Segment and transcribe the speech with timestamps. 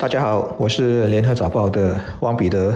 [0.00, 2.74] 大家好，我是联合早报的汪彼得。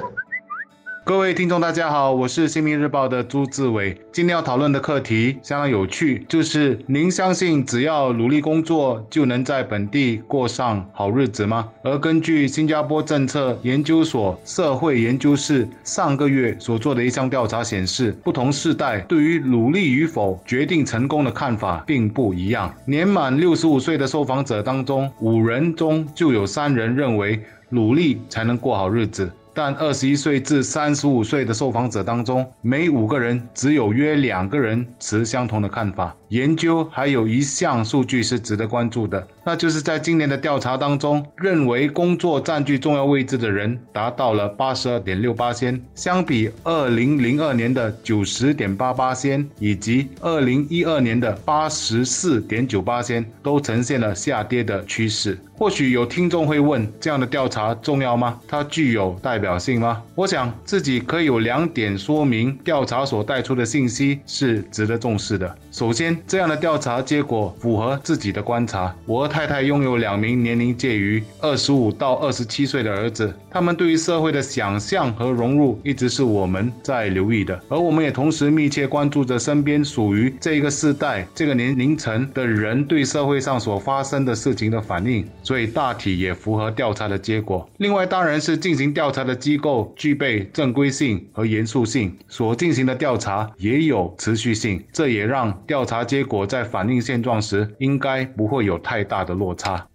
[1.06, 3.94] 各位听众，大家好，我是新民日报的朱志伟。
[4.10, 11.68] 今天要讨论的课题相当有趣，就是您相信只要努力工作就能在本地过上好日子吗？
[11.82, 22.74] 而根据新加坡政策研究所社会研究室上个月所做的一项调查显示，不同世代对于努力与否决定成功的看法并不一样。
[22.86, 29.30] 年满六十五岁的受访者当中，五人中就有三人认为努力才能过好日子。
[29.54, 36.14] 但二十一岁至三十五岁的受访者当中，每五个人只有约两个人持相同的看法。
[36.30, 55.38] 研究还有一项数据是值得关注的，那就是在今年的调查当中，认为工作占据重要位置的人达到了八十二点六八仙，相比二零零二年的九十点八八仙以及二零一二年的八十四点九八仙，都呈现了下跌的趋势。
[55.56, 58.40] 或许有听众会问：这样的调查重要吗？
[58.48, 60.02] 它具有代表性吗？
[60.16, 65.56] 我想自己可以有两点说明调查所带出的信息是值得重视的。
[65.70, 68.94] 首先，这样的调查结果符合自己的观察。
[69.06, 77.60] 我和太太拥有两名年龄介于二十五到二十七岁的儿子，他们对于社会的想象和融入一直是我们在留意的。
[77.68, 87.68] 而我们也同时密切关注着身边属于这个世代、这个年龄层的人对社会上所发生的事情的反应，所以大体也符合调查的结果。
[87.76, 99.86] 另外，当然是进行调查的机构具备正规性和严肃性，所进行的调查也有持续性，这也让调查结果在反映现状时，应该不会有太大的落差。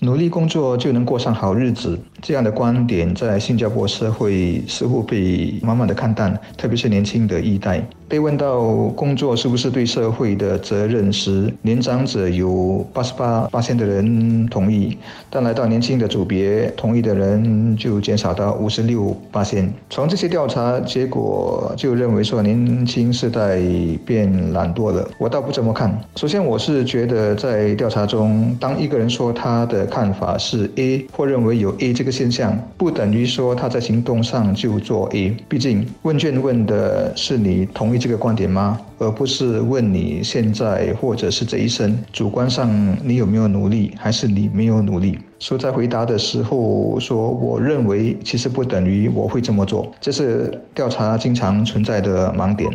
[0.00, 7.82] 努力工作就能过上好日子，这样的观点在新加坡社会似乎被慢慢的看淡，特别是年轻的一代。
[8.08, 8.62] 被问到
[8.94, 14.96] 工作是不是对社会的责任时，年长者有八十八八千的人同意，
[15.28, 19.72] 但来到年轻的组别，同意的人就减少到五十六八千。
[19.90, 23.58] 从这些调查结果就认为说年轻世代
[24.04, 25.98] 变懒惰了，我倒不这么看。
[26.14, 35.36] 首先，我是觉得在调查中，当一个人说他的看法是 A，或认为有 A 这个现象，不等于说他在行动上就做 A。
[35.48, 38.80] 毕竟问卷问的是你同这个观点吗？
[38.98, 45.18] 而不是问你现在或者是这一生主观上你有没有努力，还是你没有努力？
[45.38, 52.70] 说在回答的时候说，我认为其实不等于我会这么做，这是调查经常存在的盲点。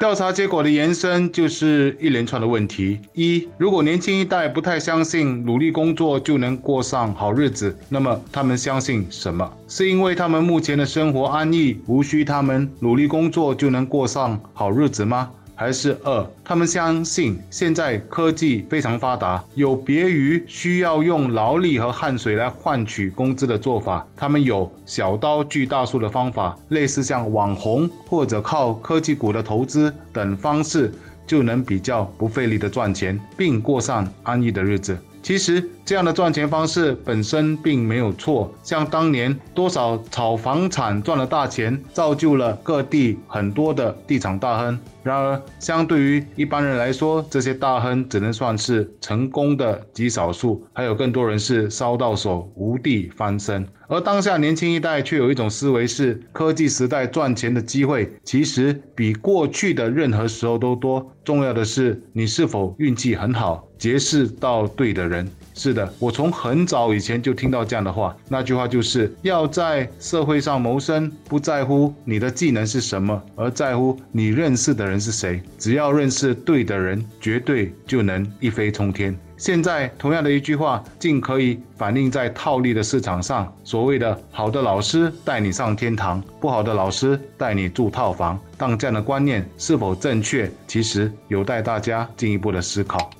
[0.00, 9.52] 调查结果的延伸就是一连串的问题：一，如果年轻一代不太相信努力工作就能过上好日子，那么他们相信什么？
[9.68, 15.30] 是因为他们目前的生活安逸，无需他们努力工作就能过上好日子吗？
[15.60, 30.90] 还是二，他们相信现在科技非常发达，有别于需要用劳力和汗水来换取工资的做法，他们有小刀锯大树的方法，类似像网红或者靠科技股的投资等方式，
[31.26, 34.96] 就能比较不费力的赚钱，并过上安逸的日子。
[35.22, 44.78] 其实这样的赚钱方式本身并没有错，像当年多少炒房产赚了大钱，造就了各地很多的地产大亨。
[45.02, 53.66] 然而，相对于一般人来说，这些大亨只能算是成功的极少数，还有更多人是烧到手无地翻身。
[53.88, 61.10] 而当下年轻一代却有一种思维是，科技时代赚钱的机会其实比过去的任何时候都多。
[61.24, 65.28] 重要的是你是否运气很好，结识到对的人。
[65.54, 68.16] 是的，我从很早以前就听到这样的话。
[68.28, 75.42] 那句话就是要在社会上谋生，不在乎你的技能是什么，而在乎你认识的人是谁。
[75.58, 79.18] 只要认识对的人，绝对就能一飞冲天。
[79.36, 83.50] 现在同样的一句话，竟可以反映在套利的市场上。
[83.64, 88.38] 所谓的好的老师带你上天堂，不好的老师带你住套房。
[88.56, 93.10] 但这样的观念是否正确，其实有待大家进一步的思考。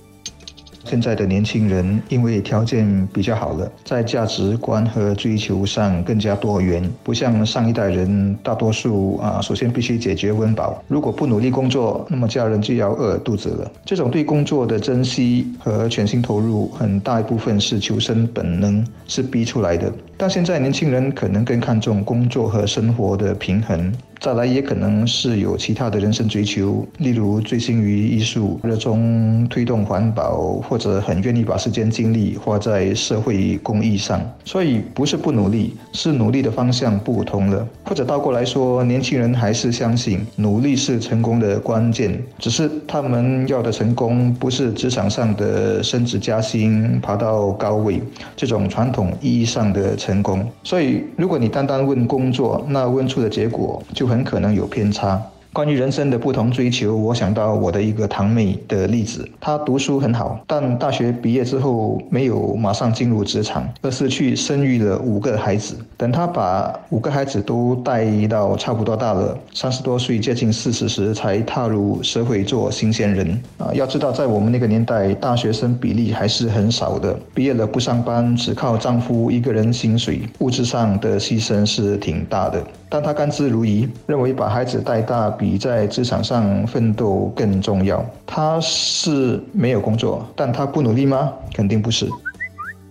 [0.84, 10.82] 现在的年轻人因为条件比较好了，在价值观和追求上更加多元，不像上一代人，大多数啊，首先必须解决温饱。
[10.88, 13.70] 如果不努力工作，那么家人就要饿肚子了。
[13.84, 19.92] 这种对工作的珍惜和全心投入，很大一部分是求生本能，是逼出来的。
[20.16, 23.92] 但现在年轻人可能更看重工作和生活的平衡。
[24.20, 34.20] 再来也可能是有其他的人生追求，例如醉心于艺术、热衷推动环保，或者很愿意把时间精力花在社会公益上。
[34.44, 37.66] 所以不是不努力，是努力的方向不同了。
[37.86, 48.02] 或者倒过来说，年轻人还是相信努力是成功的关键，只是他们要的成功不是职场上的升职加薪、爬到高位
[48.36, 50.46] 这种传统意义上的成功。
[50.62, 55.22] 所以，如果你单单问工作，那问出的结果就很可能有偏差。
[55.52, 59.28] 关于人生的不同追求，我想到我的一个堂妹的例子。
[59.40, 65.74] 她读书很好，但大学毕业之后没有马上进入职场，而是去生育了五个孩子。
[65.96, 73.42] 等她把五个孩子都带到差不多大了，三十多岁接近四十时，才踏入社会做新鲜人。
[73.58, 77.18] 啊，要知道在我们那个年代，大学生比例还是很少的。
[77.34, 82.64] 毕业了不上班，只靠丈夫一个人薪水，物质上的牺牲是挺大的。
[82.92, 88.04] 但他甘之如饴，认为把孩子带大比在职场上奋斗更重要。
[88.26, 91.32] 他是没有工作，但他不努力吗？
[91.54, 92.08] 肯定不是。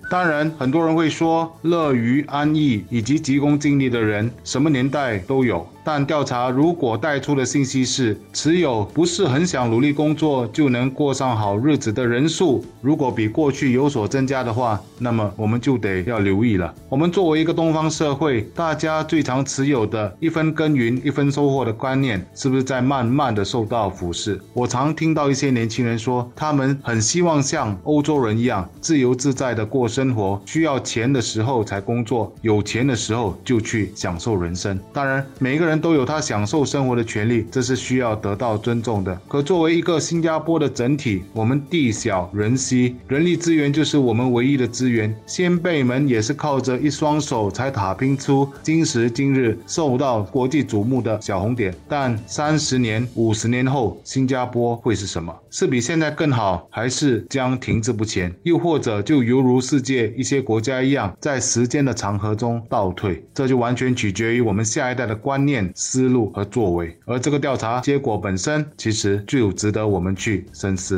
[0.09, 5.67] 当然，很多人会说，乐于安逸以及急功近利的人，什么年代都有。
[5.91, 16.71] 但调查如果带出的信息是，持有不是很想努力工作就能过上好日子的人数，如果比过去有所增加的话，那么我们就得要留意了。
[16.89, 24.39] 我们作为一个东方社会，大家最常持有的一分耕耘一分收获的观念，是不是在慢慢的受到腐蚀？
[24.53, 34.79] 我常听到一些年轻人说，他们很希望像欧洲人一样自由自在的过生活，需要钱的时候才工作，有钱的时候就去享受人生。
[34.93, 35.78] 当然，每个人。
[35.79, 39.19] 都有他享受生活的权利，这是需要得到尊重的。
[39.27, 45.15] 可作为一个新加坡的整体，我们地小人稀，人力资源就是我们唯一的资源。
[45.25, 51.73] 先辈们也是靠着一双手才打拼出今时今日受到国际瞩目的小红点。
[51.87, 55.35] 但三十年、五十年后，新加坡会是什么？
[55.49, 58.33] 是比现在更好，还是将停滞不前？
[58.43, 63.23] 又或者就犹如世界一些国家一样，在时间的长河中倒退？
[63.33, 65.68] 这就完全取决于我们下一代的观念。
[65.75, 70.95] 思路和作为，而这个调查结果本身，其实就值得我们去深思。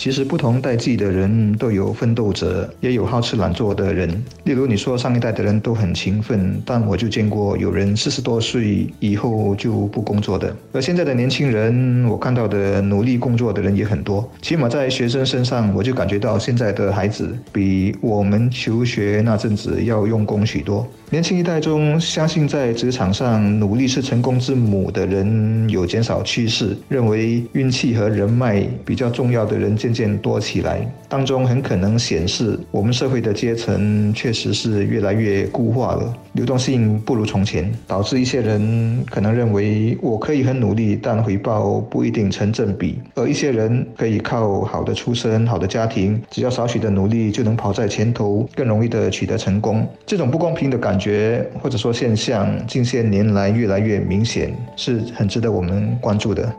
[0.00, 4.08] 其实不同代际的人都有奋斗者，也有好吃懒做的人。
[4.44, 10.56] 例如你说上一代的人都很勤奋，但我就见过有人四十多岁以后就不工作的。
[10.72, 14.26] 而现在的年轻人，我看到的努力工作的人也很多。
[14.40, 20.88] 起码在学生身上，我就感觉到现在的孩子比我们求学那阵子要用功许多。
[21.10, 30.80] 年轻一代中，相信在职场上努力是成功之母的人有减少趋势，认为运气和人脉比较重要的人渐渐多起来。
[31.08, 49.84] 当中很可能显示，我们社会的阶层确实是越来越固化了，流动性不如从前，导致一些人可能认为我可以很努力，但回报不一定成正比；而一些人可以靠好的出身、好的家庭，只要少许的努力就能跑在前头，更容易的取得成功。
[50.06, 51.00] 这种不公平的感。
[51.00, 56.54] 觉或者说现象，近些年来越来越明显，是很值得我们关注的。